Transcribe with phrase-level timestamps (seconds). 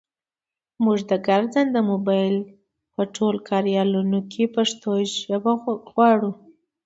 [0.83, 2.35] مونږ د ګرځنده مبایل
[2.93, 5.53] په ټولو کاریالونو کې پښتو ژبه
[5.91, 6.31] غواړو.